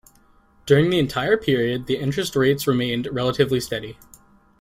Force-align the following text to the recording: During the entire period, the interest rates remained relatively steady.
During 0.65 0.89
the 0.89 0.97
entire 0.97 1.37
period, 1.37 1.85
the 1.85 1.97
interest 1.97 2.35
rates 2.35 2.65
remained 2.65 3.07
relatively 3.11 3.59
steady. 3.59 3.97